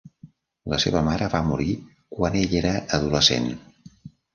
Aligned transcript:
La 0.73 0.79
seva 0.83 1.03
mare 1.09 1.29
va 1.35 1.43
morir 1.51 1.77
quan 2.19 2.41
ell 2.43 2.59
era 2.65 2.77
adolescent. 3.01 3.51